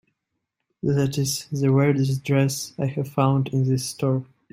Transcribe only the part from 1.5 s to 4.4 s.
the weirdest dress I have found in this store.